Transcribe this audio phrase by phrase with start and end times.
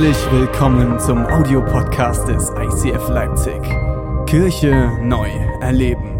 [0.00, 3.60] Herzlich willkommen zum Audiopodcast des ICF Leipzig.
[4.24, 5.28] Kirche neu
[5.60, 6.16] erleben.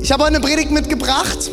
[0.00, 1.50] Ich habe heute eine Predigt mitgebracht.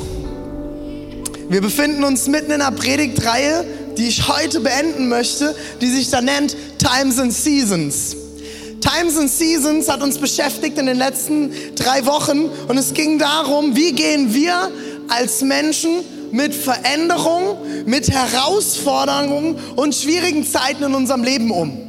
[1.49, 3.65] Wir befinden uns mitten in einer Predigtreihe,
[3.97, 8.15] die ich heute beenden möchte, die sich da nennt Times and Seasons.
[8.79, 13.75] Times and Seasons hat uns beschäftigt in den letzten drei Wochen und es ging darum,
[13.75, 14.71] wie gehen wir
[15.09, 21.87] als Menschen mit Veränderung, mit Herausforderungen und schwierigen Zeiten in unserem Leben um.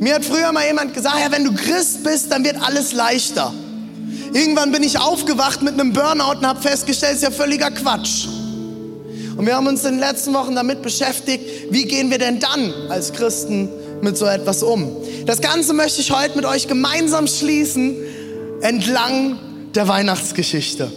[0.00, 3.52] Mir hat früher mal jemand gesagt, ja, wenn du Christ bist, dann wird alles leichter.
[4.32, 8.26] Irgendwann bin ich aufgewacht mit einem Burnout und habe festgestellt, es ist ja völliger Quatsch.
[9.36, 12.72] Und wir haben uns in den letzten Wochen damit beschäftigt, wie gehen wir denn dann
[12.88, 13.68] als Christen
[14.02, 14.96] mit so etwas um.
[15.26, 17.96] Das Ganze möchte ich heute mit euch gemeinsam schließen
[18.60, 19.38] entlang
[19.74, 20.90] der Weihnachtsgeschichte.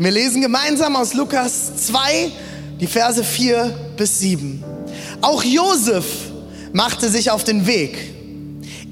[0.00, 2.30] Wir lesen gemeinsam aus Lukas 2,
[2.80, 4.62] die Verse 4 bis 7.
[5.22, 6.04] Auch Josef
[6.72, 7.98] machte sich auf den Weg.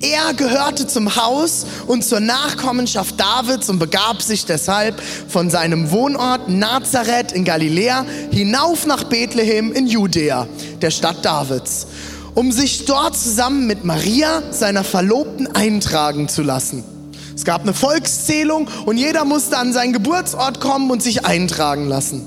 [0.02, 6.48] Er gehörte zum Haus und zur Nachkommenschaft Davids und begab sich deshalb von seinem Wohnort
[6.48, 10.48] Nazareth in Galiläa hinauf nach Bethlehem in Judäa,
[10.82, 11.86] der Stadt Davids,
[12.34, 16.95] um sich dort zusammen mit Maria, seiner Verlobten, eintragen zu lassen.
[17.36, 22.24] Es gab eine Volkszählung und jeder musste an seinen Geburtsort kommen und sich eintragen lassen.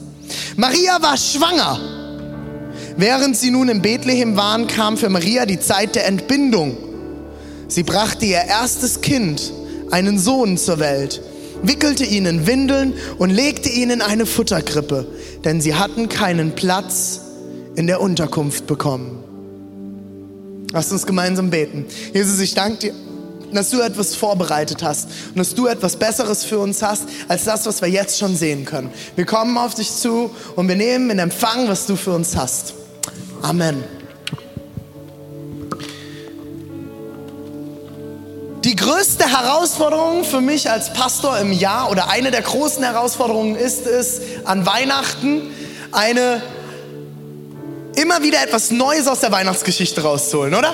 [0.55, 1.79] Maria war schwanger.
[2.95, 6.77] Während sie nun in Bethlehem waren, kam für Maria die Zeit der Entbindung.
[7.67, 9.51] Sie brachte ihr erstes Kind,
[9.89, 11.21] einen Sohn, zur Welt,
[11.63, 15.07] wickelte ihn in Windeln und legte ihn in eine Futterkrippe,
[15.43, 17.21] denn sie hatten keinen Platz
[17.75, 19.23] in der Unterkunft bekommen.
[20.71, 21.85] Lass uns gemeinsam beten.
[22.13, 23.08] Jesus, ich danke dir
[23.55, 27.65] dass du etwas vorbereitet hast und dass du etwas Besseres für uns hast, als das,
[27.65, 28.91] was wir jetzt schon sehen können.
[29.15, 32.73] Wir kommen auf dich zu und wir nehmen in Empfang, was du für uns hast.
[33.41, 33.83] Amen.
[38.65, 43.87] Die größte Herausforderung für mich als Pastor im Jahr oder eine der großen Herausforderungen ist
[43.87, 45.49] es, an Weihnachten
[45.91, 46.41] eine
[47.95, 50.73] immer wieder etwas Neues aus der Weihnachtsgeschichte rauszuholen, oder?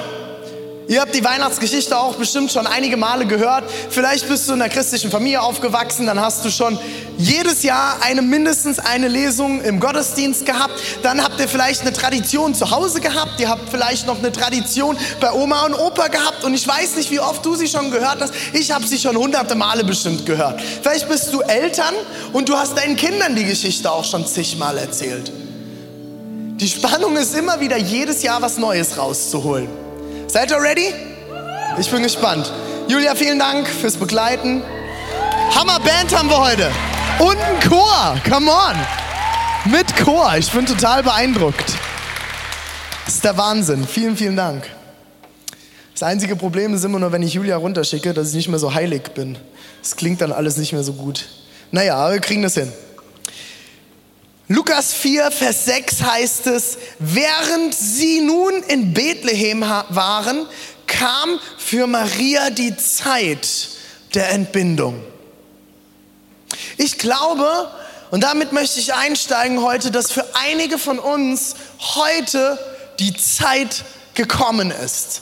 [0.87, 3.63] Ihr habt die Weihnachtsgeschichte auch bestimmt schon einige Male gehört.
[3.89, 6.77] Vielleicht bist du in einer christlichen Familie aufgewachsen, dann hast du schon
[7.17, 10.73] jedes Jahr eine mindestens eine Lesung im Gottesdienst gehabt.
[11.01, 13.39] Dann habt ihr vielleicht eine Tradition zu Hause gehabt.
[13.39, 16.43] Ihr habt vielleicht noch eine Tradition bei Oma und Opa gehabt.
[16.43, 18.33] Und ich weiß nicht, wie oft du sie schon gehört hast.
[18.53, 20.61] Ich habe sie schon hunderte Male bestimmt gehört.
[20.61, 21.95] Vielleicht bist du Eltern
[22.33, 25.31] und du hast deinen Kindern die Geschichte auch schon zigmal erzählt.
[26.57, 29.84] Die Spannung ist immer wieder jedes Jahr was Neues rauszuholen.
[30.27, 30.93] Seid ihr ready?
[31.79, 32.51] Ich bin gespannt.
[32.87, 34.61] Julia, vielen Dank fürs Begleiten.
[35.53, 36.71] Hammer Band haben wir heute.
[37.19, 38.15] Und ein Chor.
[38.27, 39.71] Come on.
[39.71, 40.35] Mit Chor.
[40.37, 41.73] Ich bin total beeindruckt.
[43.05, 43.87] Das ist der Wahnsinn.
[43.87, 44.67] Vielen, vielen Dank.
[45.93, 48.73] Das einzige Problem ist immer nur, wenn ich Julia runterschicke, dass ich nicht mehr so
[48.73, 49.37] heilig bin.
[49.81, 51.25] Das klingt dann alles nicht mehr so gut.
[51.71, 52.71] Naja, wir kriegen das hin.
[54.47, 60.45] Lukas 4, Vers 6 heißt es, während sie nun in Bethlehem waren,
[60.85, 63.69] kam für Maria die Zeit
[64.13, 65.01] der Entbindung.
[66.77, 67.71] Ich glaube,
[68.11, 71.55] und damit möchte ich einsteigen heute, dass für einige von uns
[71.95, 72.59] heute
[72.99, 73.83] die Zeit
[74.13, 75.21] gekommen ist.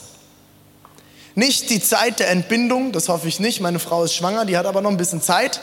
[1.33, 3.61] Nicht die Zeit der Entbindung, das hoffe ich nicht.
[3.61, 5.61] Meine Frau ist schwanger, die hat aber noch ein bisschen Zeit.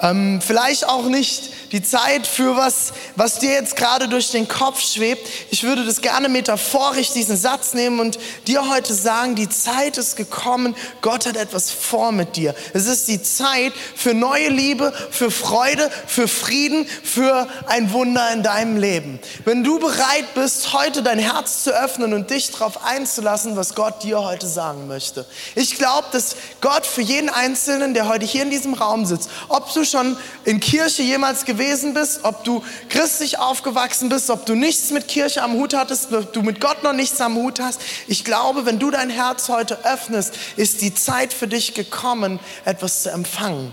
[0.00, 4.80] Ähm, vielleicht auch nicht die Zeit für was, was dir jetzt gerade durch den Kopf
[4.80, 5.26] schwebt.
[5.50, 10.16] Ich würde das gerne metaphorisch, diesen Satz nehmen und dir heute sagen, die Zeit ist
[10.16, 12.54] gekommen, Gott hat etwas vor mit dir.
[12.74, 18.42] Es ist die Zeit für neue Liebe, für Freude, für Frieden, für ein Wunder in
[18.42, 19.18] deinem Leben.
[19.44, 24.02] Wenn du bereit bist, heute dein Herz zu öffnen und dich darauf einzulassen, was Gott
[24.02, 25.24] dir heute sagen möchte.
[25.54, 29.72] Ich glaube, dass Gott für jeden Einzelnen, der heute hier in diesem Raum sitzt, ob
[29.72, 34.90] du schon in Kirche jemals gewesen bist, ob du christlich aufgewachsen bist, ob du nichts
[34.90, 37.80] mit Kirche am Hut hattest, ob du mit Gott noch nichts am Hut hast.
[38.06, 43.02] Ich glaube, wenn du dein Herz heute öffnest, ist die Zeit für dich gekommen, etwas
[43.02, 43.72] zu empfangen.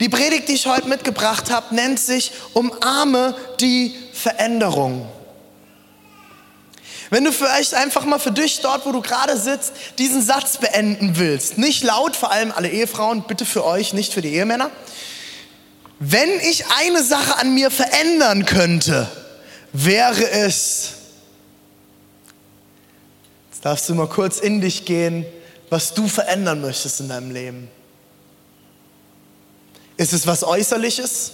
[0.00, 5.08] Die Predigt, die ich heute mitgebracht habe, nennt sich Umarme die Veränderung.
[7.10, 11.18] Wenn du vielleicht einfach mal für dich dort, wo du gerade sitzt, diesen Satz beenden
[11.18, 14.70] willst, nicht laut, vor allem alle Ehefrauen, bitte für euch, nicht für die Ehemänner.
[15.98, 19.08] Wenn ich eine Sache an mir verändern könnte,
[19.72, 20.90] wäre es,
[23.50, 25.24] jetzt darfst du mal kurz in dich gehen,
[25.70, 27.68] was du verändern möchtest in deinem Leben.
[29.96, 31.32] Ist es was Äußerliches?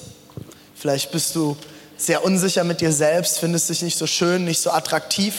[0.75, 1.57] Vielleicht bist du
[1.97, 5.35] sehr unsicher mit dir selbst, findest dich nicht so schön, nicht so attraktiv.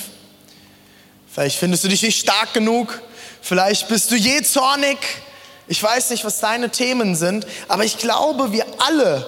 [1.35, 3.01] Vielleicht findest du dich nicht stark genug.
[3.41, 4.97] Vielleicht bist du je zornig.
[5.67, 9.25] Ich weiß nicht, was deine Themen sind, aber ich glaube, wir alle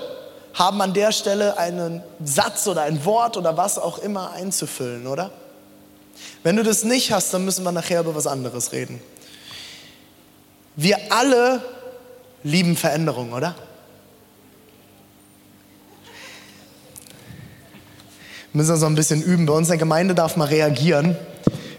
[0.53, 5.31] haben an der Stelle einen Satz oder ein Wort oder was auch immer einzufüllen, oder?
[6.43, 9.01] Wenn du das nicht hast, dann müssen wir nachher über was anderes reden.
[10.77, 11.61] Wir alle
[12.41, 13.53] lieben Veränderung, oder?
[18.53, 19.45] Wir müssen also ein bisschen üben.
[19.45, 21.17] Bei uns in der Gemeinde darf man reagieren.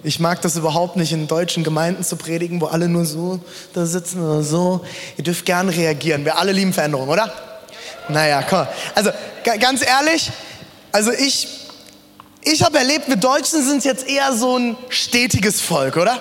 [0.04, 3.40] Ich mag das überhaupt nicht, in deutschen Gemeinden zu predigen, wo alle nur so
[3.74, 4.84] da sitzen oder so.
[5.16, 6.24] Ihr dürft gerne reagieren.
[6.24, 7.32] Wir alle lieben Veränderung, oder?
[8.08, 8.66] Naja, komm.
[8.94, 9.10] Also
[9.42, 10.30] ganz ehrlich,
[10.92, 11.48] also ich,
[12.42, 16.20] ich habe erlebt, wir Deutschen sind jetzt eher so ein stetiges Volk, oder?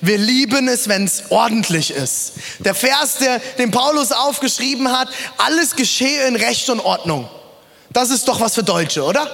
[0.00, 2.32] Wir lieben es, wenn es ordentlich ist.
[2.60, 5.08] Der Vers, der, den Paulus aufgeschrieben hat,
[5.38, 7.28] alles geschehe in Recht und Ordnung.
[7.90, 9.30] Das ist doch was für Deutsche, oder?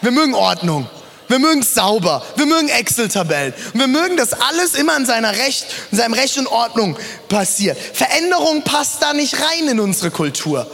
[0.00, 0.88] Wir mögen Ordnung.
[1.32, 2.22] Wir mögen sauber.
[2.36, 3.54] Wir mögen Excel-Tabellen.
[3.72, 6.94] Und wir mögen, dass alles immer in, seiner Recht, in seinem Recht und Ordnung
[7.30, 7.78] passiert.
[7.78, 10.70] Veränderung passt da nicht rein in unsere Kultur.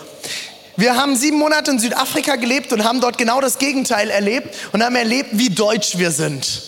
[0.74, 4.82] Wir haben sieben Monate in Südafrika gelebt und haben dort genau das Gegenteil erlebt und
[4.82, 6.62] haben erlebt, wie deutsch wir sind.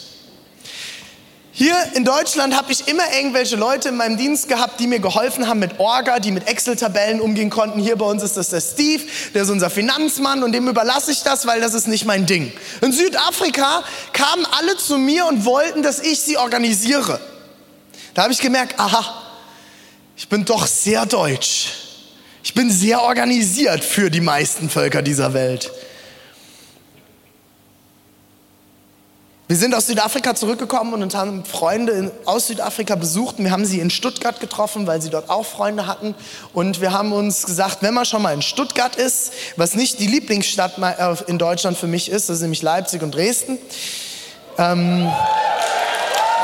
[1.61, 5.47] Hier in Deutschland habe ich immer irgendwelche Leute in meinem Dienst gehabt, die mir geholfen
[5.47, 7.81] haben mit Orga, die mit Excel-Tabellen umgehen konnten.
[7.81, 9.03] Hier bei uns ist das der Steve,
[9.35, 12.51] der ist unser Finanzmann und dem überlasse ich das, weil das ist nicht mein Ding.
[12.81, 13.85] In Südafrika
[14.15, 17.21] kamen alle zu mir und wollten, dass ich sie organisiere.
[18.15, 19.23] Da habe ich gemerkt, aha,
[20.17, 21.73] ich bin doch sehr deutsch.
[22.43, 25.71] Ich bin sehr organisiert für die meisten Völker dieser Welt.
[29.50, 33.38] Wir sind aus Südafrika zurückgekommen und haben Freunde aus Südafrika besucht.
[33.38, 36.14] Wir haben sie in Stuttgart getroffen, weil sie dort auch Freunde hatten.
[36.52, 40.06] Und wir haben uns gesagt, wenn man schon mal in Stuttgart ist, was nicht die
[40.06, 43.58] Lieblingsstadt äh, in Deutschland für mich ist, das ist nämlich Leipzig und Dresden.
[44.56, 45.11] Ähm,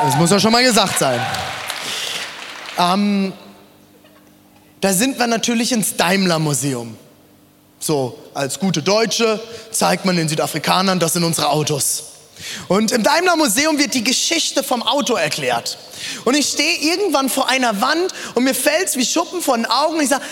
[0.02, 1.25] das muss ja schon mal gesagt sein.
[2.76, 3.32] Ähm,
[4.81, 6.97] da sind wir natürlich ins Daimler-Museum.
[7.79, 9.38] So, als gute Deutsche
[9.70, 12.16] zeigt man den Südafrikanern, das sind unsere Autos.
[12.69, 15.79] Und im Daimler Museum wird die Geschichte vom Auto erklärt.
[16.25, 19.71] Und ich stehe irgendwann vor einer Wand und mir fällt es wie Schuppen von den
[19.71, 20.25] Augen ich sage,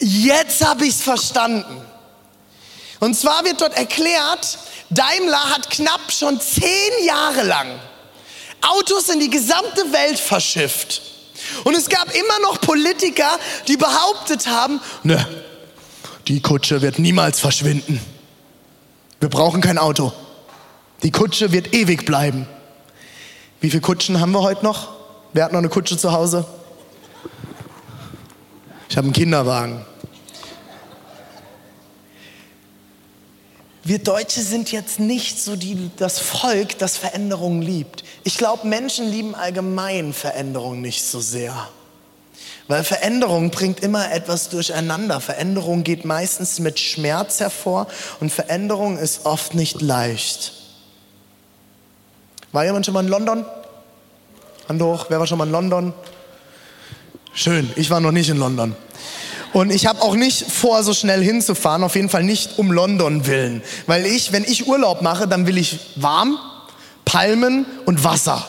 [0.00, 1.80] jetzt habe ich es verstanden.
[3.00, 4.58] Und zwar wird dort erklärt,
[4.90, 7.78] Daimler hat knapp schon zehn Jahre lang
[8.60, 11.02] Autos in die gesamte Welt verschifft.
[11.64, 15.26] Und es gab immer noch Politiker, die behauptet haben, ne,
[16.28, 18.00] die Kutsche wird niemals verschwinden.
[19.20, 20.12] Wir brauchen kein Auto.
[21.04, 22.46] Die Kutsche wird ewig bleiben.
[23.60, 24.88] Wie viele Kutschen haben wir heute noch?
[25.34, 26.46] Wer hat noch eine Kutsche zu Hause?
[28.88, 29.84] Ich habe einen Kinderwagen.
[33.82, 38.02] Wir Deutsche sind jetzt nicht so die, das Volk, das Veränderungen liebt.
[38.22, 41.68] Ich glaube, Menschen lieben allgemein Veränderungen nicht so sehr.
[42.66, 45.20] Weil Veränderung bringt immer etwas durcheinander.
[45.20, 47.88] Veränderung geht meistens mit Schmerz hervor
[48.20, 50.63] und Veränderung ist oft nicht leicht.
[52.54, 53.44] War jemand schon mal in London?
[54.68, 55.92] Hand hoch, wer war schon mal in London?
[57.32, 58.76] Schön, ich war noch nicht in London.
[59.52, 63.26] Und ich habe auch nicht vor, so schnell hinzufahren, auf jeden Fall nicht um London
[63.26, 63.60] willen.
[63.88, 66.38] Weil ich, wenn ich Urlaub mache, dann will ich warm,
[67.04, 68.46] Palmen und Wasser.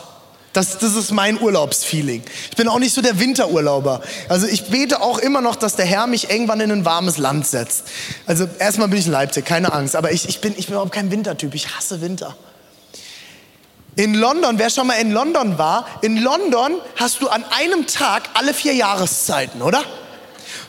[0.54, 2.22] Das, das ist mein Urlaubsfeeling.
[2.52, 4.02] Ich bin auch nicht so der Winterurlauber.
[4.30, 7.48] Also ich bete auch immer noch, dass der Herr mich irgendwann in ein warmes Land
[7.48, 7.86] setzt.
[8.28, 9.96] Also erstmal bin ich in Leipzig, keine Angst.
[9.96, 11.56] Aber ich, ich, bin, ich bin überhaupt kein Wintertyp.
[11.56, 12.36] Ich hasse Winter.
[13.96, 18.24] In London, wer schon mal in London war, in London hast du an einem Tag
[18.34, 19.84] alle vier Jahreszeiten, oder?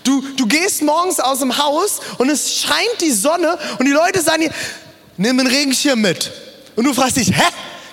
[0.04, 4.20] Du, du gehst morgens aus dem Haus und es scheint die Sonne und die Leute
[4.20, 4.50] sagen dir,
[5.16, 6.30] nimm einen Regenschirm mit.
[6.76, 7.42] Und du fragst dich, hä?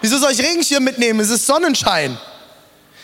[0.01, 1.19] Wieso soll ich Regenschirm mitnehmen?
[1.19, 2.17] Es ist Sonnenschein.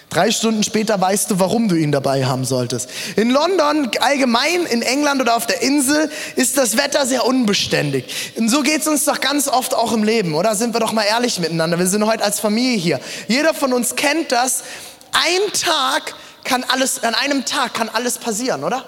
[0.09, 2.89] Drei Stunden später weißt du, warum du ihn dabei haben solltest.
[3.15, 8.33] In London, allgemein in England oder auf der Insel, ist das Wetter sehr unbeständig.
[8.35, 10.55] Und so geht es uns doch ganz oft auch im Leben, oder?
[10.55, 11.77] Sind wir doch mal ehrlich miteinander.
[11.77, 12.99] Wir sind heute als Familie hier.
[13.27, 14.63] Jeder von uns kennt das.
[15.11, 18.85] Ein Tag kann alles, an einem Tag kann alles passieren, oder?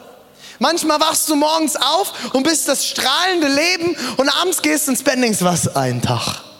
[0.58, 5.20] Manchmal wachst du morgens auf und bist das strahlende Leben und abends gehst ins Bett
[5.42, 6.51] was ein Tag.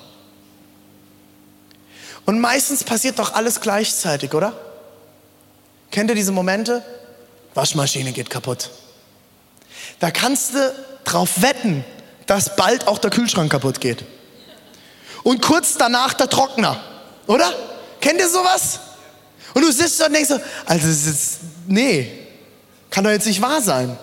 [2.26, 4.54] Und meistens passiert doch alles gleichzeitig, oder?
[5.92, 6.84] Kennt ihr diese Momente?
[7.54, 8.70] Waschmaschine geht kaputt.
[10.00, 10.74] Da kannst du
[11.04, 11.84] drauf wetten,
[12.28, 14.04] dass bald auch der Kühlschrank kaputt geht.
[15.24, 16.82] Und kurz danach der Trockner,
[17.28, 17.54] oder?
[18.00, 18.80] Kennt ihr sowas?
[19.54, 22.12] Und du sitzt da und denkst so, also es ist, nee,
[22.90, 23.98] kann doch jetzt nicht wahr sein.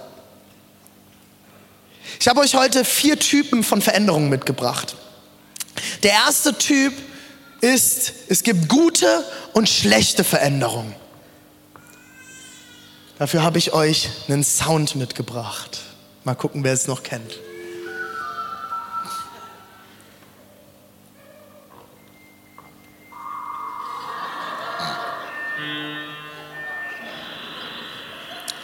[2.21, 4.97] Ich Ich habe euch heute vier Typen von Veränderungen mitgebracht.
[6.03, 6.93] Der erste Typ
[7.61, 10.95] ist, es gibt gute und schlechte Veränderungen.
[13.19, 15.81] Dafür habe ich euch einen Sound mitgebracht.
[16.25, 17.41] Mal gucken, wer es noch kennt.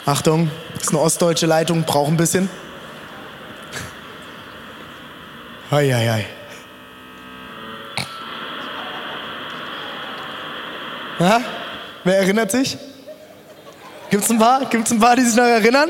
[0.05, 2.47] Achtung, ist eine ostdeutsche Leitung, braucht ein bisschen.
[5.71, 6.25] Hei, hei, hei.
[11.19, 11.41] Ja?
[12.03, 12.77] Wer erinnert sich?
[14.09, 14.65] Gibt es ein paar?
[14.65, 15.89] Gibt es ein paar, die sich noch erinnern?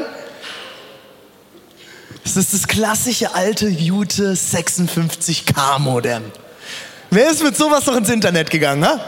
[2.24, 6.32] Das ist das klassische alte Jute 56K Modem.
[7.10, 8.86] Wer ist mit sowas noch ins Internet gegangen?
[8.86, 9.00] Ha?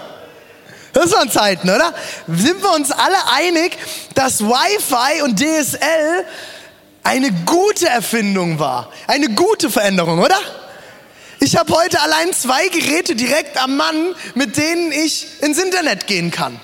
[0.93, 1.93] Das waren Zeiten, oder?
[2.27, 3.77] Sind wir uns alle einig,
[4.15, 6.25] dass Wi-Fi und DSL
[7.03, 8.91] eine gute Erfindung war?
[9.07, 10.37] Eine gute Veränderung, oder?
[11.39, 16.31] Ich habe heute allein zwei Geräte direkt am Mann, mit denen ich ins Internet gehen
[16.31, 16.59] kann.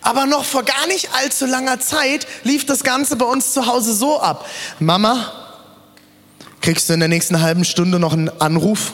[0.00, 3.94] Aber noch vor gar nicht allzu langer Zeit lief das Ganze bei uns zu Hause
[3.94, 4.48] so ab.
[4.78, 5.32] Mama,
[6.60, 8.92] kriegst du in der nächsten halben Stunde noch einen Anruf?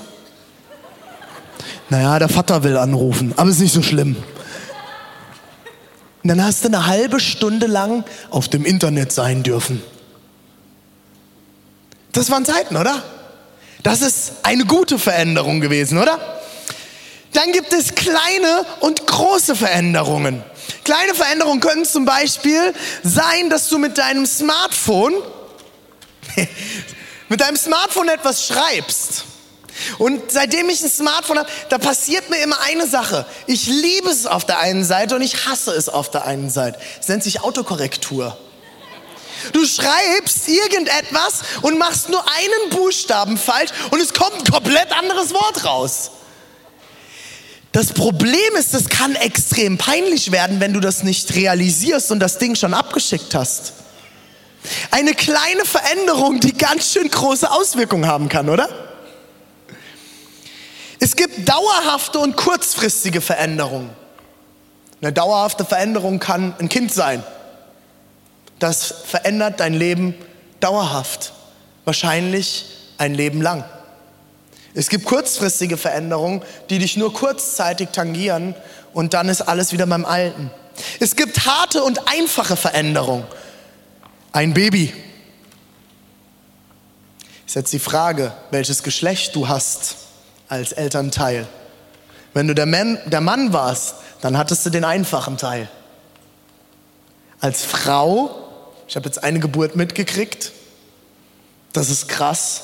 [1.91, 4.17] Naja, der Vater will anrufen, aber ist nicht so schlimm.
[6.23, 9.83] Und dann hast du eine halbe Stunde lang auf dem Internet sein dürfen.
[12.13, 13.03] Das waren Zeiten, oder?
[13.85, 16.19] Das ist eine gute Veränderung gewesen, oder?
[17.35, 20.43] Dann gibt es kleine und große Veränderungen.
[20.85, 22.73] Kleine Veränderungen können zum Beispiel
[23.03, 25.13] sein, dass du mit deinem Smartphone,
[27.29, 29.25] mit deinem Smartphone etwas schreibst.
[29.99, 33.27] Und seitdem ich ein Smartphone habe, da passiert mir immer eine Sache.
[33.47, 36.79] Ich liebe es auf der einen Seite und ich hasse es auf der einen Seite.
[36.99, 38.39] Es nennt sich Autokorrektur.
[39.53, 45.33] Du schreibst irgendetwas und machst nur einen Buchstaben falsch und es kommt ein komplett anderes
[45.33, 46.11] Wort raus.
[47.73, 52.39] Das Problem ist, es kann extrem peinlich werden, wenn du das nicht realisierst und das
[52.39, 53.73] Ding schon abgeschickt hast.
[54.91, 58.69] Eine kleine Veränderung, die ganz schön große Auswirkungen haben kann, oder?
[61.01, 63.91] Es gibt dauerhafte und kurzfristige Veränderungen.
[65.03, 67.23] Eine dauerhafte Veränderung kann ein Kind sein.
[68.59, 70.15] Das verändert dein Leben
[70.61, 71.33] dauerhaft,
[71.85, 72.67] wahrscheinlich
[72.99, 73.65] ein Leben lang.
[74.75, 78.55] Es gibt kurzfristige Veränderungen, die dich nur kurzzeitig tangieren
[78.93, 80.51] und dann ist alles wieder beim Alten.
[80.99, 83.25] Es gibt harte und einfache Veränderungen.
[84.33, 84.93] Ein Baby.
[87.47, 89.97] Ist jetzt die Frage, welches Geschlecht du hast
[90.49, 91.47] als Elternteil.
[92.33, 95.69] Wenn du der Mann, der Mann warst, dann hattest du den einfachen Teil.
[97.41, 98.44] Als Frau,
[98.89, 100.53] ich habe jetzt eine Geburt mitgekriegt,
[101.73, 102.63] das ist krass.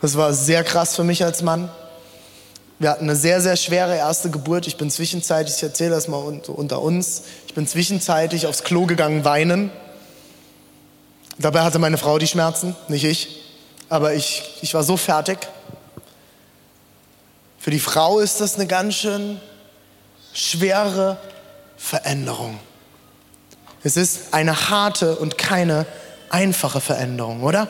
[0.00, 1.70] Das war sehr krass für mich als Mann.
[2.78, 4.66] Wir hatten eine sehr, sehr schwere erste Geburt.
[4.66, 9.24] Ich bin zwischenzeitlich, ich erzähle das mal unter uns, ich bin zwischenzeitlich aufs Klo gegangen
[9.24, 9.70] weinen.
[11.38, 13.42] Dabei hatte meine Frau die Schmerzen, nicht ich.
[13.88, 15.38] Aber ich, ich war so fertig.
[17.58, 19.40] Für die Frau ist das eine ganz schön
[20.32, 21.18] schwere
[21.76, 22.58] Veränderung.
[23.82, 25.86] Es ist eine harte und keine
[26.28, 27.66] einfache Veränderung, oder?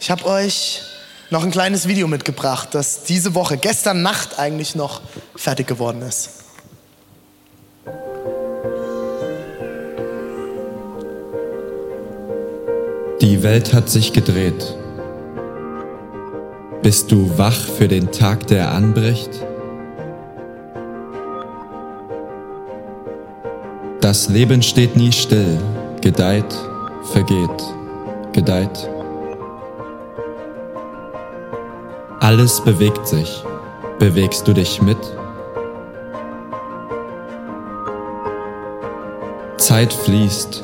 [0.00, 0.82] Ich habe euch
[1.30, 5.02] noch ein kleines Video mitgebracht, das diese Woche, gestern Nacht eigentlich noch
[5.34, 6.30] fertig geworden ist.
[13.20, 14.74] Die Welt hat sich gedreht.
[16.82, 19.30] Bist du wach für den Tag, der anbricht?
[24.06, 25.58] Das Leben steht nie still,
[26.00, 26.54] gedeiht,
[27.10, 27.74] vergeht,
[28.32, 28.88] gedeiht.
[32.20, 33.42] Alles bewegt sich.
[33.98, 34.96] Bewegst du dich mit?
[39.56, 40.62] Zeit fließt.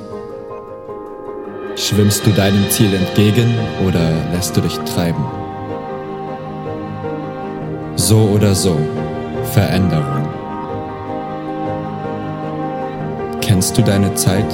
[1.74, 3.52] Schwimmst du deinem Ziel entgegen
[3.84, 5.24] oder lässt du dich treiben?
[7.96, 8.76] So oder so,
[9.52, 10.41] Veränderung.
[13.62, 14.52] Kennst du deine Zeit?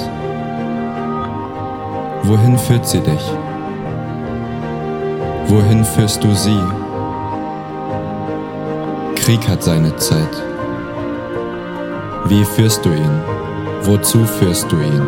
[2.25, 3.31] Wohin führt sie dich?
[5.47, 6.61] Wohin führst du sie?
[9.15, 10.29] Krieg hat seine Zeit.
[12.25, 13.21] Wie führst du ihn?
[13.81, 15.01] Wozu führst du ihn?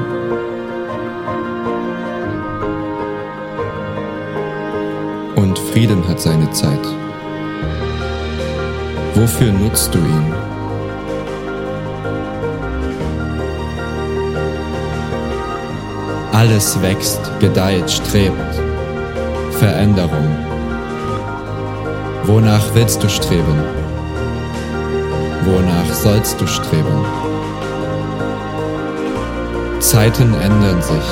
[5.36, 6.88] Und Frieden hat seine Zeit.
[9.14, 10.41] Wofür nutzt du ihn?
[16.34, 18.56] Alles wächst, gedeiht, strebt.
[19.60, 20.30] Veränderung.
[22.24, 23.64] Wonach willst du streben?
[25.44, 27.06] Wonach sollst du streben?
[29.80, 31.10] Zeiten ändern sich.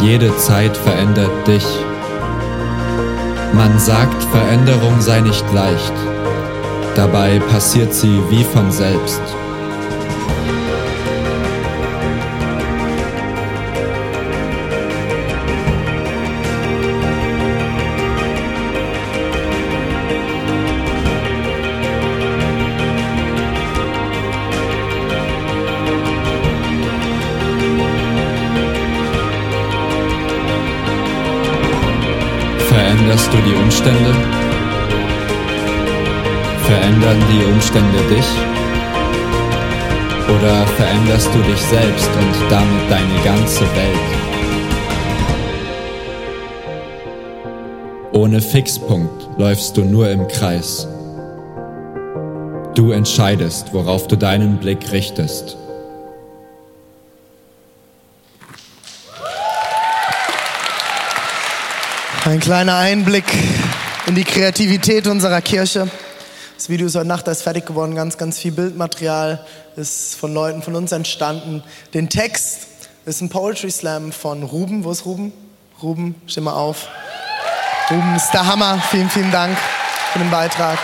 [0.00, 1.66] Jede Zeit verändert dich.
[3.52, 5.94] Man sagt, Veränderung sei nicht leicht.
[6.94, 9.22] Dabei passiert sie wie von selbst.
[33.88, 34.14] Umstände?
[36.64, 38.26] Verändern die Umstände dich?
[40.28, 44.08] Oder veränderst du dich selbst und damit deine ganze Welt?
[48.12, 50.86] Ohne Fixpunkt läufst du nur im Kreis.
[52.74, 55.56] Du entscheidest, worauf du deinen Blick richtest.
[62.28, 63.24] Ein kleiner Einblick
[64.06, 65.88] in die Kreativität unserer Kirche.
[66.56, 67.94] Das Video ist heute Nacht erst fertig geworden.
[67.94, 71.62] Ganz, ganz viel Bildmaterial ist von Leuten von uns entstanden.
[71.94, 72.66] Den Text
[73.06, 74.84] ist ein Poetry Slam von Ruben.
[74.84, 75.32] Wo ist Ruben?
[75.82, 76.88] Ruben, steh mal auf.
[77.90, 78.78] Ruben ist der Hammer.
[78.90, 79.56] Vielen, vielen Dank
[80.12, 80.78] für den Beitrag.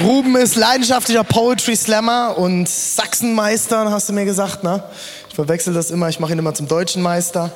[0.00, 4.82] Ruben ist leidenschaftlicher Poetry Slammer und Sachsenmeister, hast du mir gesagt, ne?
[5.36, 7.52] Ich verwechsel das immer, ich mache ihn immer zum deutschen Meister.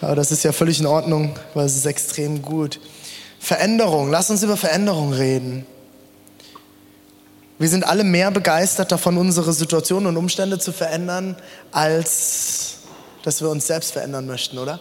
[0.00, 2.78] Aber das ist ja völlig in Ordnung, weil es ist extrem gut.
[3.40, 5.66] Veränderung, lass uns über Veränderung reden.
[7.58, 11.34] Wir sind alle mehr begeistert davon, unsere Situation und Umstände zu verändern,
[11.72, 12.76] als
[13.24, 14.78] dass wir uns selbst verändern möchten, oder?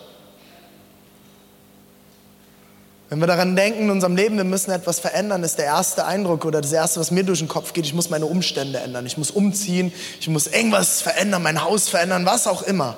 [3.16, 6.44] Wenn wir daran denken in unserem Leben, wir müssen etwas verändern, ist der erste Eindruck
[6.44, 9.18] oder das erste, was mir durch den Kopf geht, ich muss meine Umstände ändern, ich
[9.18, 12.98] muss umziehen, ich muss irgendwas verändern, mein Haus verändern, was auch immer.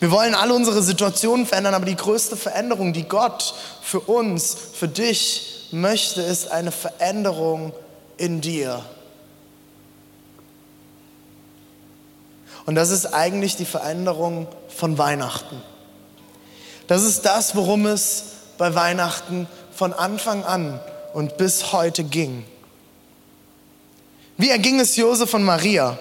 [0.00, 4.88] Wir wollen alle unsere Situationen verändern, aber die größte Veränderung, die Gott für uns, für
[4.88, 7.72] dich möchte, ist eine Veränderung
[8.16, 8.84] in dir.
[12.66, 15.62] Und das ist eigentlich die Veränderung von Weihnachten.
[16.88, 20.80] Das ist das, worum es bei Weihnachten von Anfang an
[21.12, 22.44] und bis heute ging.
[24.36, 25.98] Wie erging es Josef und Maria?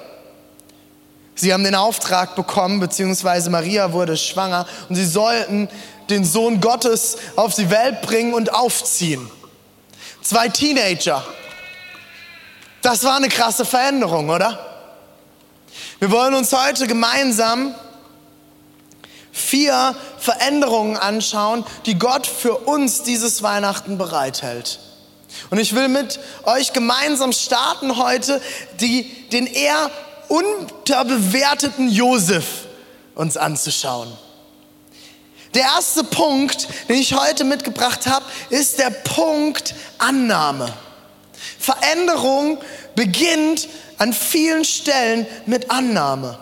[1.35, 5.67] Sie haben den Auftrag bekommen, beziehungsweise Maria wurde schwanger und sie sollten
[6.09, 9.29] den Sohn Gottes auf die Welt bringen und aufziehen.
[10.21, 11.23] Zwei Teenager.
[12.81, 14.59] Das war eine krasse Veränderung, oder?
[15.99, 17.73] Wir wollen uns heute gemeinsam
[19.33, 24.79] vier Veränderungen anschauen, die Gott für uns dieses Weihnachten bereithält.
[25.49, 28.39] Und ich will mit euch gemeinsam starten heute,
[28.79, 29.89] die, den eher
[30.29, 32.45] unterbewerteten Josef
[33.15, 34.11] uns anzuschauen.
[35.55, 40.71] Der erste Punkt, den ich heute mitgebracht habe, ist der Punkt Annahme.
[41.59, 42.59] Veränderung
[42.95, 43.67] beginnt
[43.97, 46.39] an vielen Stellen mit Annahme.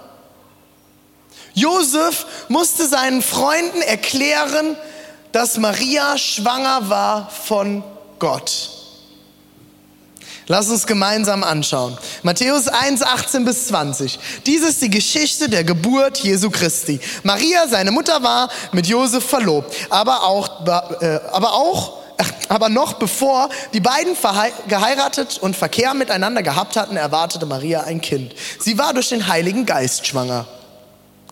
[1.54, 4.78] Josef musste seinen Freunden erklären,
[5.32, 7.84] dass Maria schwanger war von
[8.20, 8.70] Gott.
[10.48, 11.98] Lass uns gemeinsam anschauen.
[12.24, 14.20] Matthäus 1, 18 bis 20.
[14.46, 17.00] Dies ist die Geschichte der Geburt Jesu Christi.
[17.24, 20.66] Maria, seine Mutter, war mit Josef verlobt, aber auch,
[21.02, 22.02] äh, aber auch
[22.50, 24.16] aber noch bevor die beiden
[24.68, 28.36] geheiratet und Verkehr miteinander gehabt hatten, erwartete Maria ein Kind.
[28.60, 30.46] Sie war durch den Heiligen Geist schwanger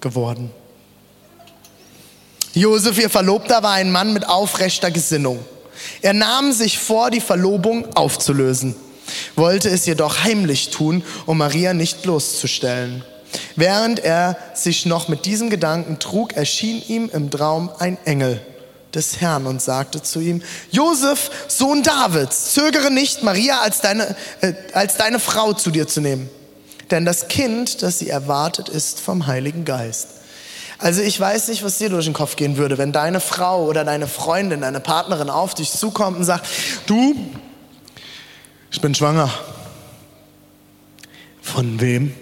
[0.02, 0.52] geworden.
[2.54, 5.40] Josef, ihr Verlobter, war ein Mann mit aufrechter Gesinnung.
[6.02, 8.76] Er nahm sich vor, die Verlobung aufzulösen
[9.36, 13.04] wollte es jedoch heimlich tun, um Maria nicht bloßzustellen.
[13.56, 18.42] Während er sich noch mit diesem Gedanken trug, erschien ihm im Traum ein Engel
[18.94, 24.54] des Herrn und sagte zu ihm, Josef, Sohn Davids, zögere nicht, Maria als deine, äh,
[24.74, 26.30] als deine Frau zu dir zu nehmen.
[26.92, 30.08] Denn das Kind, das sie erwartet, ist vom Heiligen Geist.
[30.80, 33.84] Also ich weiß nicht, was dir durch den Kopf gehen würde, wenn deine Frau oder
[33.84, 36.48] deine Freundin, deine Partnerin auf dich zukommt und sagt,
[36.86, 37.16] du,
[38.72, 39.30] ich bin schwanger.
[41.42, 42.16] Von wem?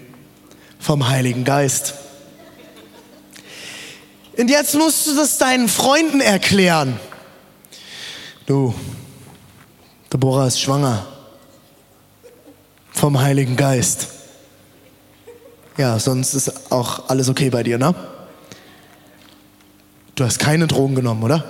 [0.80, 1.94] Vom Heiligen Geist.
[4.36, 6.98] Und jetzt musst du das deinen Freunden erklären.
[8.46, 8.74] Du,
[10.12, 11.06] Deborah ist schwanger.
[12.90, 14.17] Vom Heiligen Geist.
[15.78, 17.94] Ja, sonst ist auch alles okay bei dir, ne?
[20.16, 21.44] Du hast keine Drogen genommen, oder?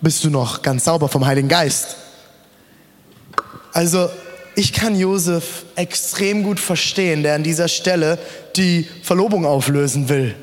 [0.00, 1.96] Bist du noch ganz sauber vom Heiligen Geist?
[3.74, 4.08] Also,
[4.54, 8.18] ich kann Josef extrem gut verstehen, der an dieser Stelle
[8.56, 10.34] die Verlobung auflösen will.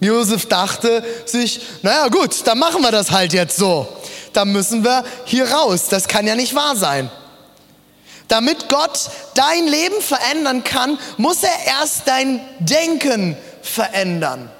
[0.00, 3.86] Josef dachte sich, naja gut, dann machen wir das halt jetzt so.
[4.32, 5.86] Dann müssen wir hier raus.
[5.88, 7.10] Das kann ja nicht wahr sein.
[8.28, 14.50] Damit Gott dein Leben verändern kann, muss er erst dein Denken verändern.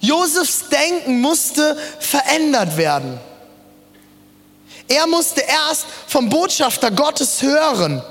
[0.00, 3.18] Josefs Denken musste verändert werden.
[4.86, 8.02] Er musste erst vom Botschafter Gottes hören.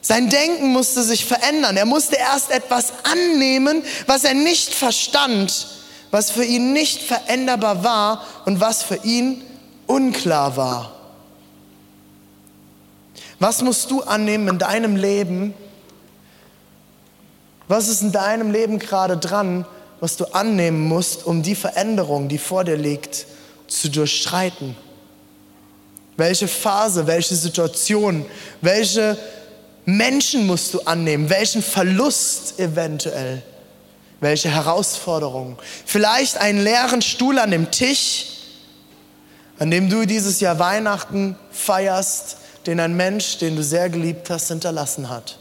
[0.00, 1.76] Sein Denken musste sich verändern.
[1.76, 5.68] Er musste erst etwas annehmen, was er nicht verstand,
[6.10, 9.42] was für ihn nicht veränderbar war und was für ihn
[9.86, 10.93] unklar war.
[13.44, 15.52] Was musst du annehmen in deinem Leben?
[17.68, 19.66] Was ist in deinem Leben gerade dran,
[20.00, 23.26] was du annehmen musst, um die Veränderung, die vor dir liegt,
[23.68, 24.74] zu durchschreiten?
[26.16, 28.24] Welche Phase, welche Situation,
[28.62, 29.18] welche
[29.84, 31.28] Menschen musst du annehmen?
[31.28, 33.42] Welchen Verlust eventuell?
[34.20, 35.58] Welche Herausforderung?
[35.84, 38.24] Vielleicht einen leeren Stuhl an dem Tisch,
[39.58, 44.48] an dem du dieses Jahr Weihnachten feierst, den ein Mensch, den du sehr geliebt hast,
[44.48, 45.38] hinterlassen hat.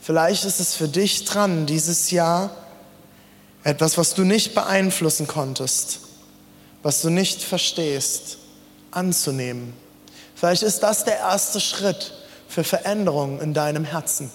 [0.00, 2.50] Vielleicht ist es für dich dran, dieses Jahr
[3.64, 6.00] etwas, was du nicht beeinflussen konntest,
[6.82, 8.38] was du nicht verstehst,
[8.90, 9.74] anzunehmen.
[10.34, 12.14] Vielleicht ist das der erste Schritt
[12.48, 14.30] für Veränderung in deinem Herzen.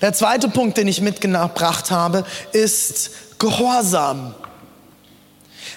[0.00, 4.34] Der zweite Punkt, den ich mitgebracht habe, ist Gehorsam.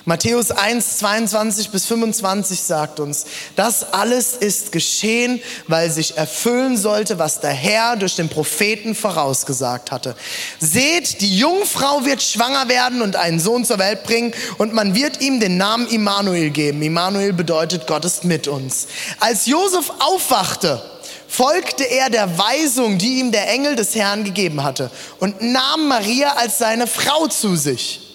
[0.07, 3.25] Matthäus 1, 22 bis 25 sagt uns,
[3.57, 9.91] das alles ist geschehen, weil sich erfüllen sollte, was der Herr durch den Propheten vorausgesagt
[9.91, 10.15] hatte.
[10.61, 15.19] Seht, die Jungfrau wird schwanger werden und einen Sohn zur Welt bringen und man wird
[15.19, 16.81] ihm den Namen Immanuel geben.
[16.83, 18.87] Immanuel bedeutet, Gott ist mit uns.
[19.19, 20.81] Als Josef aufwachte,
[21.27, 24.89] folgte er der Weisung, die ihm der Engel des Herrn gegeben hatte
[25.19, 28.06] und nahm Maria als seine Frau zu sich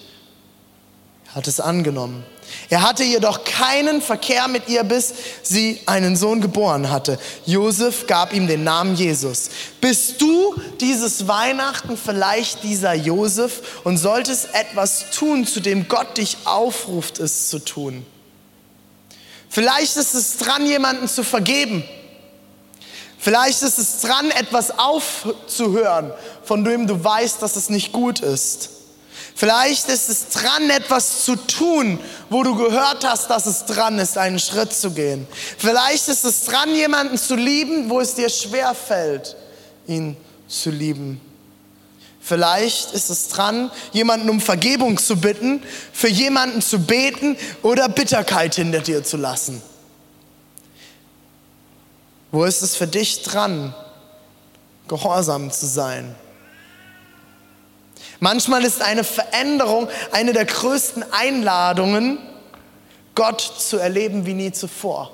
[1.35, 2.23] hat es angenommen.
[2.69, 7.17] Er hatte jedoch keinen Verkehr mit ihr, bis sie einen Sohn geboren hatte.
[7.45, 9.49] Josef gab ihm den Namen Jesus.
[9.81, 16.37] Bist du dieses Weihnachten vielleicht dieser Josef und solltest etwas tun, zu dem Gott dich
[16.45, 18.05] aufruft, es zu tun?
[19.49, 21.83] Vielleicht ist es dran, jemanden zu vergeben.
[23.17, 26.11] Vielleicht ist es dran, etwas aufzuhören,
[26.43, 28.72] von dem du weißt, dass es nicht gut ist.
[29.35, 34.17] Vielleicht ist es dran, etwas zu tun, wo du gehört hast, dass es dran ist,
[34.17, 35.27] einen Schritt zu gehen.
[35.57, 39.35] Vielleicht ist es dran, jemanden zu lieben, wo es dir schwer fällt,
[39.87, 40.15] ihn
[40.47, 41.19] zu lieben.
[42.21, 48.55] Vielleicht ist es dran, jemanden um Vergebung zu bitten, für jemanden zu beten oder Bitterkeit
[48.55, 49.61] hinter dir zu lassen.
[52.31, 53.75] Wo ist es für dich dran,
[54.87, 56.15] gehorsam zu sein?
[58.23, 62.19] Manchmal ist eine Veränderung eine der größten Einladungen,
[63.15, 65.11] Gott zu erleben wie nie zuvor.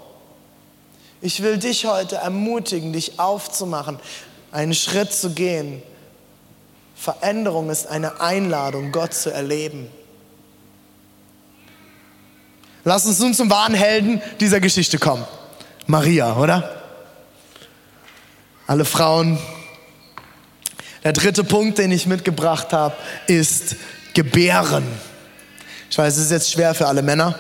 [1.20, 3.98] Ich will dich heute ermutigen, dich aufzumachen,
[4.52, 5.82] einen Schritt zu gehen.
[6.96, 9.90] Veränderung ist eine Einladung, Gott zu erleben.
[12.84, 15.26] Lass uns nun zum wahren Helden dieser Geschichte kommen.
[15.88, 16.80] Maria, oder?
[18.68, 19.40] Alle Frauen
[21.04, 22.96] der dritte Punkt, den ich mitgebracht habe,
[23.28, 23.76] ist
[24.14, 24.84] Gebären.
[25.90, 27.36] Ich weiß, es ist jetzt schwer für alle Männer.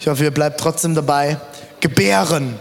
[0.00, 1.38] Ich hoffe, ihr bleibt trotzdem dabei.
[1.80, 2.58] Gebären.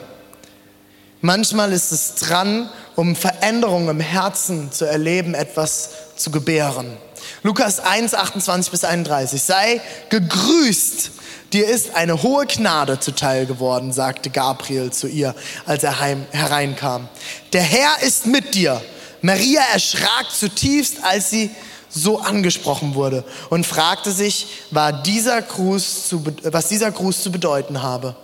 [1.21, 6.97] Manchmal ist es dran, um Veränderungen im Herzen zu erleben, etwas zu gebären.
[7.43, 9.41] Lukas 1, 28 bis 31.
[9.41, 11.11] Sei gegrüßt,
[11.53, 17.07] dir ist eine hohe Gnade zuteil geworden, sagte Gabriel zu ihr, als er heim, hereinkam.
[17.53, 18.81] Der Herr ist mit dir.
[19.25, 21.49] Maria erschrak zutiefst, als sie
[21.89, 27.81] so angesprochen wurde und fragte sich, was dieser Gruß zu, was dieser Gruß zu bedeuten
[27.81, 28.15] habe.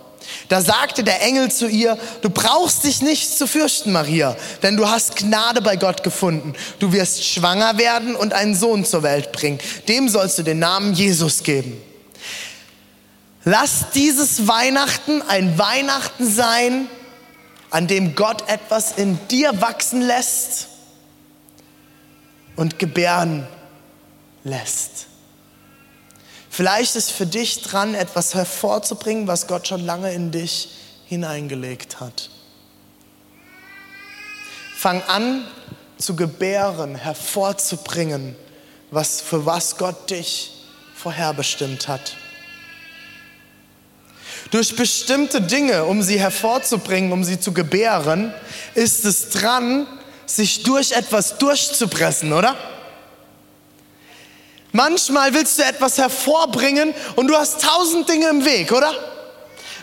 [0.48, 4.88] Da sagte der Engel zu ihr, du brauchst dich nicht zu fürchten, Maria, denn du
[4.88, 6.54] hast Gnade bei Gott gefunden.
[6.78, 9.58] Du wirst schwanger werden und einen Sohn zur Welt bringen.
[9.88, 11.82] Dem sollst du den Namen Jesus geben.
[13.42, 16.86] Lass dieses Weihnachten ein Weihnachten sein,
[17.70, 20.68] an dem Gott etwas in dir wachsen lässt
[22.56, 23.46] und gebären
[24.44, 25.06] lässt.
[26.50, 30.68] Vielleicht ist für dich dran, etwas hervorzubringen, was Gott schon lange in dich
[31.06, 32.28] hineingelegt hat.
[34.76, 35.46] Fang an
[35.96, 38.36] zu gebären, hervorzubringen,
[38.90, 40.52] was, für was Gott dich
[40.94, 42.16] vorherbestimmt hat.
[44.50, 48.34] Durch bestimmte Dinge, um sie hervorzubringen, um sie zu gebären,
[48.74, 49.86] ist es dran,
[50.36, 52.56] sich durch etwas durchzupressen, oder?
[54.72, 58.94] Manchmal willst du etwas hervorbringen und du hast tausend Dinge im Weg, oder?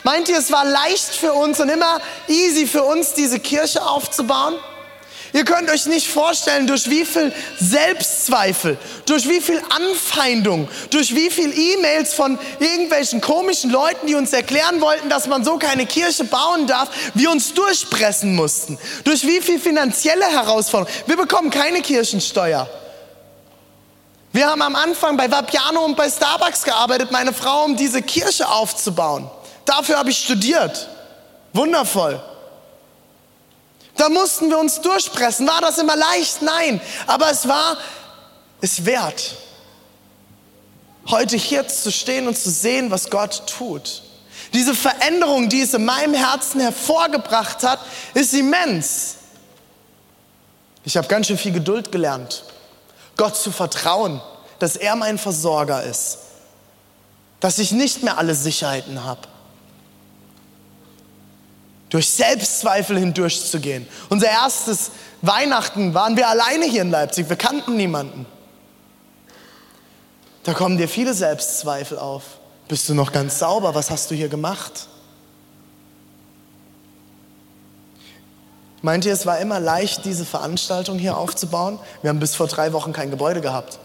[0.04, 4.56] Meint ihr, es war leicht für uns und immer easy für uns, diese Kirche aufzubauen?
[5.32, 11.30] Ihr könnt euch nicht vorstellen, durch wie viel Selbstzweifel, durch wie viel Anfeindung, durch wie
[11.30, 16.24] viel E-Mails von irgendwelchen komischen Leuten, die uns erklären wollten, dass man so keine Kirche
[16.24, 18.80] bauen darf, wir uns durchpressen mussten.
[19.04, 20.94] Durch wie viel finanzielle Herausforderungen.
[21.06, 22.68] Wir bekommen keine Kirchensteuer.
[24.32, 28.48] Wir haben am Anfang bei Vapiano und bei Starbucks gearbeitet, meine Frau, um diese Kirche
[28.48, 29.30] aufzubauen.
[29.66, 30.88] Dafür habe ich studiert.
[31.54, 32.20] Wundervoll.
[34.00, 35.46] Da mussten wir uns durchpressen.
[35.46, 36.42] War das immer leicht?
[36.42, 36.80] Nein.
[37.06, 37.78] Aber es war
[38.62, 39.36] es wert,
[41.10, 44.04] heute hier zu stehen und zu sehen, was Gott tut.
[44.54, 47.80] Diese Veränderung, die es in meinem Herzen hervorgebracht hat,
[48.14, 49.16] ist immens.
[50.86, 52.46] Ich habe ganz schön viel Geduld gelernt,
[53.18, 54.22] Gott zu vertrauen,
[54.60, 56.20] dass er mein Versorger ist,
[57.42, 59.28] dass ich nicht mehr alle Sicherheiten habe
[61.90, 63.88] durch Selbstzweifel hindurchzugehen.
[64.10, 68.26] Unser erstes Weihnachten waren wir alleine hier in Leipzig, wir kannten niemanden.
[70.44, 72.24] Da kommen dir viele Selbstzweifel auf.
[72.68, 73.76] Bist du noch ganz sauber?
[73.76, 74.88] Was hast du hier gemacht?
[78.82, 81.80] Meint ihr, es war immer leicht, diese Veranstaltung hier aufzubauen?
[82.02, 83.80] Wir haben bis vor drei Wochen kein Gebäude gehabt.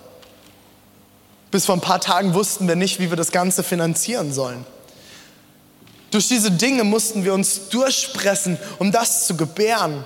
[1.50, 4.64] Bis vor ein paar Tagen wussten wir nicht, wie wir das Ganze finanzieren sollen.
[6.14, 10.04] Durch diese Dinge mussten wir uns durchpressen, um das zu gebären,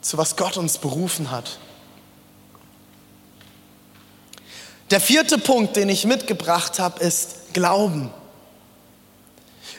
[0.00, 1.58] zu was Gott uns berufen hat.
[4.90, 8.10] Der vierte Punkt, den ich mitgebracht habe, ist Glauben.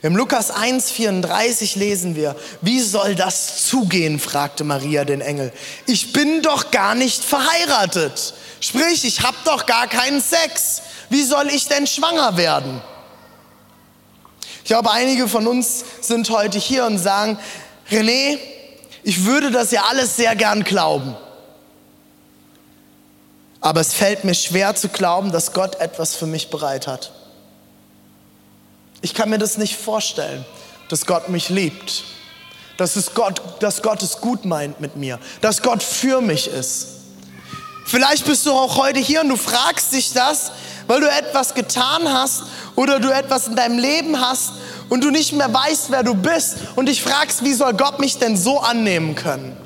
[0.03, 5.51] Im Lukas 1,34 lesen wir, wie soll das zugehen, fragte Maria den Engel.
[5.87, 8.35] Ich bin doch gar nicht verheiratet.
[8.59, 10.83] Sprich, ich habe doch gar keinen Sex.
[11.09, 12.83] Wie soll ich denn schwanger werden?
[14.69, 17.39] Ich glaube, einige von uns sind heute hier und sagen,
[17.89, 18.37] René,
[19.01, 21.17] ich würde das ja alles sehr gern glauben.
[23.61, 27.11] Aber es fällt mir schwer zu glauben, dass Gott etwas für mich bereit hat.
[29.01, 30.45] Ich kann mir das nicht vorstellen,
[30.87, 32.03] dass Gott mich liebt,
[32.77, 36.98] dass, es Gott, dass Gott es gut meint mit mir, dass Gott für mich ist.
[37.89, 40.51] Vielleicht bist du auch heute hier und du fragst dich das,
[40.85, 42.43] weil du etwas getan hast
[42.75, 44.51] oder du etwas in deinem Leben hast
[44.89, 48.19] und du nicht mehr weißt, wer du bist und dich fragst, wie soll Gott mich
[48.19, 49.57] denn so annehmen können?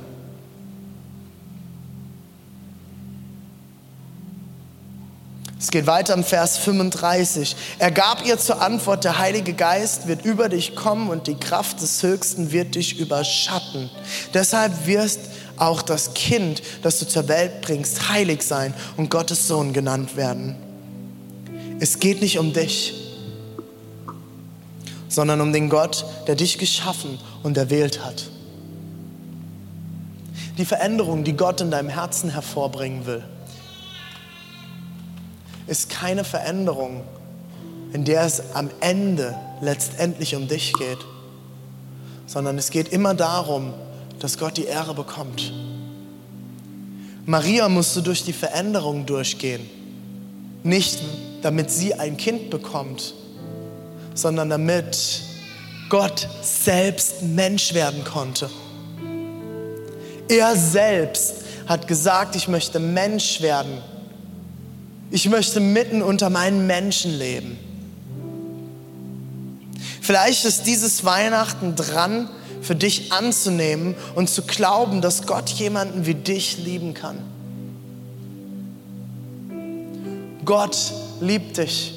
[5.59, 7.55] Es geht weiter im Vers 35.
[7.79, 11.81] Er gab ihr zur Antwort, der Heilige Geist wird über dich kommen und die Kraft
[11.81, 13.89] des Höchsten wird dich überschatten.
[14.33, 15.19] Deshalb wirst
[15.57, 20.55] auch das Kind, das du zur Welt bringst, heilig sein und Gottes Sohn genannt werden.
[21.79, 22.93] Es geht nicht um dich,
[25.09, 28.29] sondern um den Gott, der dich geschaffen und erwählt hat.
[30.57, 33.23] Die Veränderung, die Gott in deinem Herzen hervorbringen will,
[35.67, 37.03] ist keine Veränderung,
[37.93, 40.99] in der es am Ende letztendlich um dich geht,
[42.27, 43.73] sondern es geht immer darum,
[44.23, 45.51] dass Gott die Ehre bekommt.
[47.25, 49.69] Maria musste durch die Veränderung durchgehen,
[50.63, 50.97] nicht
[51.41, 53.15] damit sie ein Kind bekommt,
[54.13, 54.97] sondern damit
[55.89, 58.49] Gott selbst Mensch werden konnte.
[60.29, 63.81] Er selbst hat gesagt, ich möchte Mensch werden.
[65.11, 67.59] Ich möchte mitten unter meinen Menschen leben.
[69.99, 72.29] Vielleicht ist dieses Weihnachten dran,
[72.63, 77.17] für dich anzunehmen und zu glauben, dass Gott jemanden wie dich lieben kann.
[80.45, 80.77] Gott
[81.21, 81.93] liebt dich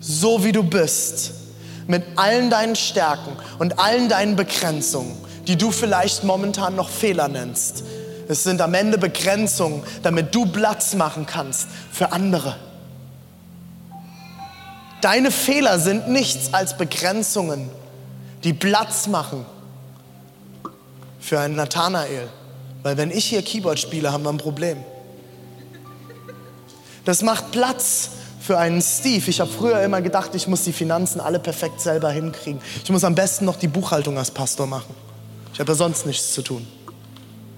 [0.00, 1.32] so wie du bist,
[1.86, 7.84] mit allen deinen Stärken und allen deinen Begrenzungen, die du vielleicht momentan noch Fehler nennst.
[8.28, 12.56] Es sind am Ende Begrenzungen, damit du Platz machen kannst für andere.
[15.00, 17.68] Deine Fehler sind nichts als Begrenzungen,
[18.44, 19.44] die Platz machen
[21.22, 22.28] für einen Nathanael.
[22.82, 24.78] Weil wenn ich hier Keyboard spiele, haben wir ein Problem.
[27.04, 29.30] Das macht Platz für einen Steve.
[29.30, 32.60] Ich habe früher immer gedacht, ich muss die Finanzen alle perfekt selber hinkriegen.
[32.82, 34.94] Ich muss am besten noch die Buchhaltung als Pastor machen.
[35.54, 36.66] Ich habe ja sonst nichts zu tun.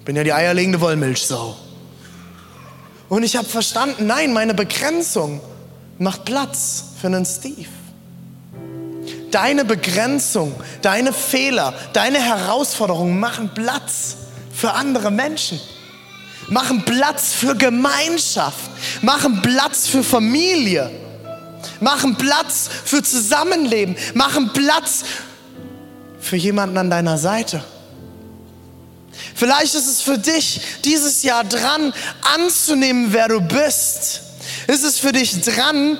[0.04, 1.56] Bin ja die eierlegende Wollmilchsau.
[3.08, 5.40] Und ich habe verstanden, nein, meine Begrenzung
[5.98, 7.68] macht Platz für einen Steve.
[9.34, 14.14] Deine Begrenzung, deine Fehler, deine Herausforderungen machen Platz
[14.54, 15.60] für andere Menschen.
[16.50, 18.70] Machen Platz für Gemeinschaft.
[19.02, 20.88] Machen Platz für Familie.
[21.80, 23.96] Machen Platz für Zusammenleben.
[24.14, 25.02] Machen Platz
[26.20, 27.64] für jemanden an deiner Seite.
[29.34, 31.92] Vielleicht ist es für dich dieses Jahr dran,
[32.36, 34.20] anzunehmen, wer du bist.
[34.68, 35.98] Ist es für dich dran,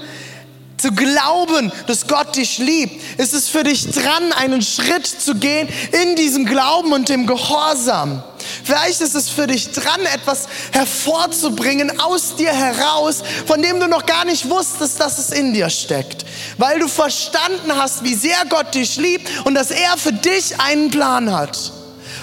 [0.77, 3.19] zu glauben, dass Gott dich liebt?
[3.19, 5.69] Ist es für dich dran, einen Schritt zu gehen
[6.03, 8.23] in diesem Glauben und dem Gehorsam?
[8.63, 14.07] Vielleicht ist es für dich dran, etwas hervorzubringen aus dir heraus, von dem du noch
[14.07, 16.25] gar nicht wusstest, dass es in dir steckt.
[16.59, 20.91] Weil du verstanden hast, wie sehr Gott dich liebt und dass er für dich einen
[20.91, 21.73] Plan hat.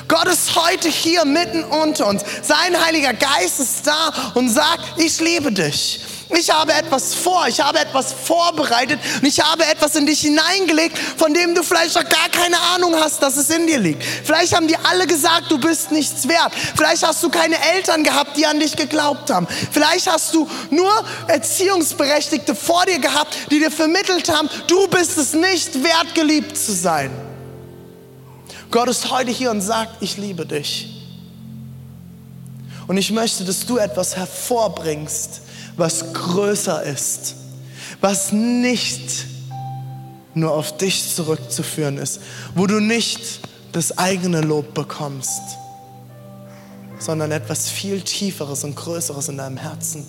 [0.07, 2.23] Gott ist heute hier mitten unter uns.
[2.41, 6.01] Sein Heiliger Geist ist da und sagt, ich liebe dich.
[6.37, 10.97] Ich habe etwas vor, ich habe etwas vorbereitet und ich habe etwas in dich hineingelegt,
[10.97, 14.03] von dem du vielleicht noch gar keine Ahnung hast, dass es in dir liegt.
[14.03, 16.53] Vielleicht haben die alle gesagt, du bist nichts wert.
[16.75, 19.47] Vielleicht hast du keine Eltern gehabt, die an dich geglaubt haben.
[19.71, 20.91] Vielleicht hast du nur
[21.27, 26.73] Erziehungsberechtigte vor dir gehabt, die dir vermittelt haben, du bist es nicht wert, geliebt zu
[26.73, 27.11] sein.
[28.71, 30.87] Gott ist heute hier und sagt, ich liebe dich.
[32.87, 35.41] Und ich möchte, dass du etwas hervorbringst,
[35.77, 37.35] was größer ist,
[37.99, 39.25] was nicht
[40.33, 42.21] nur auf dich zurückzuführen ist,
[42.55, 45.41] wo du nicht das eigene Lob bekommst,
[46.99, 50.05] sondern etwas viel Tieferes und Größeres in deinem Herzen.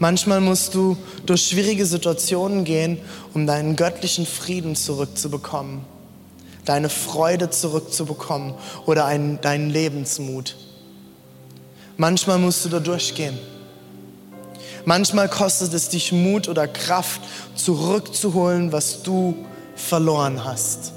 [0.00, 2.98] Manchmal musst du durch schwierige Situationen gehen,
[3.34, 5.97] um deinen göttlichen Frieden zurückzubekommen
[6.68, 8.54] deine Freude zurückzubekommen
[8.86, 10.56] oder einen, deinen Lebensmut.
[11.96, 13.38] Manchmal musst du da durchgehen.
[14.84, 17.20] Manchmal kostet es dich Mut oder Kraft,
[17.54, 19.34] zurückzuholen, was du
[19.74, 20.92] verloren hast.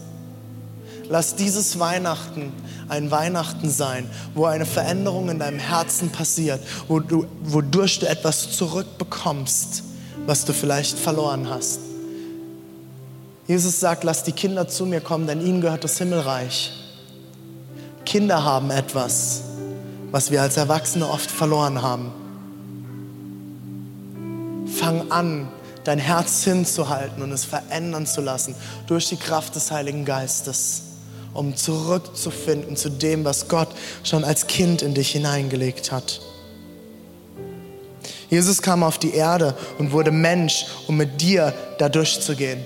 [1.10, 2.54] Lass dieses Weihnachten
[2.88, 8.52] ein Weihnachten sein, wo eine Veränderung in deinem Herzen passiert, wo du, wodurch du etwas
[8.52, 9.84] zurückbekommst,
[10.26, 11.80] was du vielleicht verloren hast.
[13.52, 16.72] Jesus sagt, lass die Kinder zu mir kommen, denn ihnen gehört das Himmelreich.
[18.06, 19.42] Kinder haben etwas,
[20.10, 22.14] was wir als Erwachsene oft verloren haben.
[24.74, 25.50] Fang an,
[25.84, 28.56] dein Herz hinzuhalten und es verändern zu lassen
[28.88, 30.84] durch die Kraft des Heiligen Geistes,
[31.34, 36.22] um zurückzufinden zu dem, was Gott schon als Kind in dich hineingelegt hat.
[38.30, 42.64] Jesus kam auf die Erde und wurde Mensch, um mit dir da durchzugehen.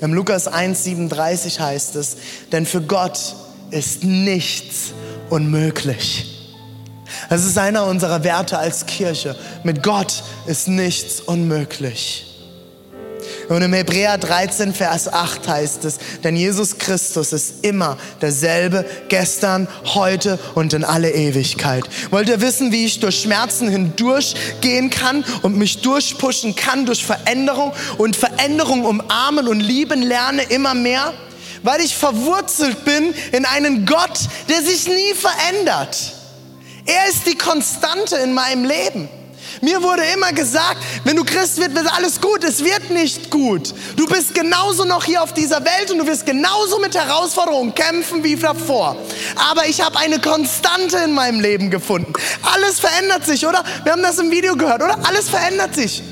[0.00, 2.16] Im Lukas 1,37 heißt es,
[2.52, 3.18] denn für Gott
[3.70, 4.92] ist nichts
[5.30, 6.30] unmöglich.
[7.30, 9.36] Das ist einer unserer Werte als Kirche.
[9.62, 12.33] Mit Gott ist nichts unmöglich.
[13.48, 19.68] Und im Hebräer 13, Vers 8 heißt es, denn Jesus Christus ist immer derselbe, gestern,
[19.84, 21.84] heute und in alle Ewigkeit.
[22.10, 27.72] Wollt ihr wissen, wie ich durch Schmerzen hindurchgehen kann und mich durchpushen kann durch Veränderung
[27.98, 31.12] und Veränderung umarmen und lieben lerne immer mehr?
[31.62, 36.14] Weil ich verwurzelt bin in einen Gott, der sich nie verändert.
[36.86, 39.08] Er ist die Konstante in meinem Leben.
[39.60, 42.44] Mir wurde immer gesagt, wenn du Christ wirst, wird alles gut.
[42.44, 43.74] Es wird nicht gut.
[43.96, 48.22] Du bist genauso noch hier auf dieser Welt und du wirst genauso mit Herausforderungen kämpfen
[48.22, 48.96] wie davor.
[49.50, 52.12] Aber ich habe eine Konstante in meinem Leben gefunden.
[52.42, 53.64] Alles verändert sich, oder?
[53.84, 54.98] Wir haben das im Video gehört, oder?
[55.06, 56.02] Alles verändert sich.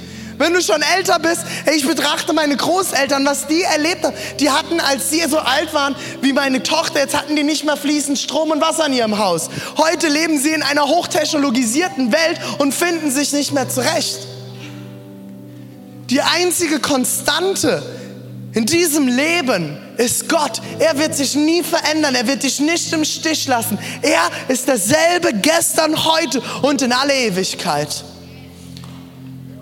[0.42, 4.16] Wenn du schon älter bist, ich betrachte meine Großeltern, was die erlebt haben.
[4.40, 7.76] Die hatten, als sie so alt waren wie meine Tochter, jetzt hatten die nicht mehr
[7.76, 9.50] fließend Strom und Wasser in ihrem Haus.
[9.76, 14.18] Heute leben sie in einer hochtechnologisierten Welt und finden sich nicht mehr zurecht.
[16.10, 17.80] Die einzige Konstante
[18.52, 20.60] in diesem Leben ist Gott.
[20.80, 22.16] Er wird sich nie verändern.
[22.16, 23.78] Er wird dich nicht im Stich lassen.
[24.02, 28.02] Er ist derselbe gestern, heute und in alle Ewigkeit.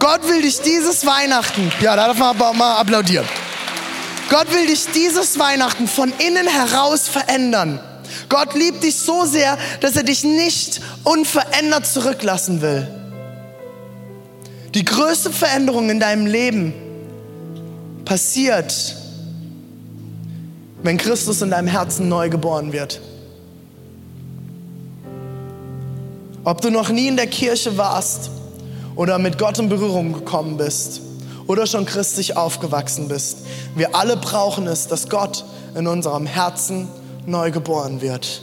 [0.00, 3.26] Gott will dich dieses Weihnachten, ja, da darf man aber mal applaudieren.
[4.30, 7.78] Gott will dich dieses Weihnachten von innen heraus verändern.
[8.30, 12.88] Gott liebt dich so sehr, dass er dich nicht unverändert zurücklassen will.
[14.74, 16.72] Die größte Veränderung in deinem Leben
[18.06, 18.96] passiert,
[20.82, 23.02] wenn Christus in deinem Herzen neu geboren wird.
[26.42, 28.30] Ob du noch nie in der Kirche warst
[29.00, 31.00] oder mit Gott in Berührung gekommen bist
[31.46, 33.38] oder schon christlich aufgewachsen bist.
[33.74, 36.86] Wir alle brauchen es, dass Gott in unserem Herzen
[37.24, 38.42] neu geboren wird.